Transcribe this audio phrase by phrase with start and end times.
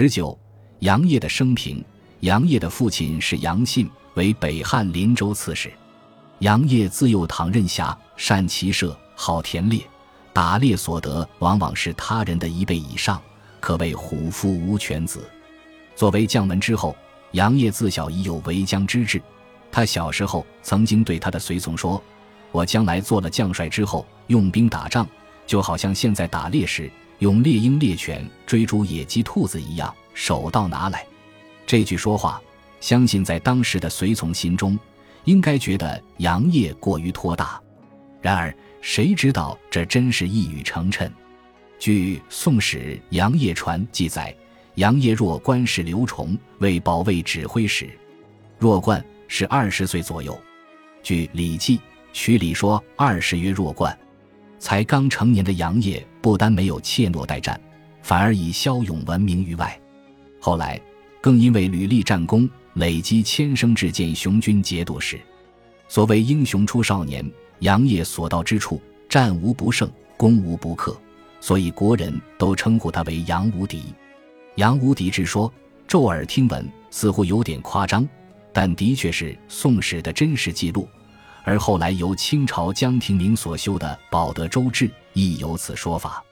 [0.00, 0.38] 十九，
[0.78, 1.84] 杨业的生平。
[2.20, 5.72] 杨业的父亲是杨信，为北汉林州刺史。
[6.38, 9.84] 杨业自幼唐任侠，善骑射，好田猎，
[10.32, 13.20] 打猎所得往往是他人的一倍以上，
[13.58, 15.28] 可谓虎父无犬子。
[15.96, 16.94] 作为将门之后，
[17.32, 19.20] 杨业自小已有为将之志。
[19.72, 22.00] 他小时候曾经对他的随从说
[22.52, 25.04] ：“我将来做了将帅之后，用兵打仗，
[25.44, 26.88] 就好像现在打猎时
[27.18, 31.06] 用猎鹰、猎犬追逐野鸡、兔子一样，手到拿来。”
[31.66, 32.40] 这句说话，
[32.80, 34.78] 相信在当时的随从心中，
[35.24, 37.60] 应该觉得杨业过于托大。
[38.22, 41.10] 然而，谁知道这真是一语成谶。
[41.78, 44.34] 据《宋史·杨业传》记载，
[44.76, 47.88] 杨业若官是刘崇为保卫指挥使，
[48.58, 50.36] 若冠是二十岁左右。
[51.02, 51.78] 据《礼记·
[52.12, 53.96] 曲礼说》，二十曰若冠。
[54.58, 57.60] 才刚成年的杨业不单没有怯懦待战，
[58.02, 59.78] 反而以骁勇闻名于外。
[60.40, 60.80] 后来。
[61.20, 65.20] 更因为屡立战功，累积千生至见雄军节度使。
[65.88, 67.28] 所谓英雄出少年，
[67.58, 70.96] 杨业所到之处，战无不胜，攻无不克，
[71.40, 73.86] 所以国人都称呼他为杨无敌。
[74.54, 75.52] 杨无敌之说，
[75.88, 78.08] 骤耳听闻，似乎有点夸张，
[78.52, 80.88] 但的确是《宋史》的真实记录。
[81.48, 86.22] 而后来由清朝江廷明所修的《保德周志》亦有此说法。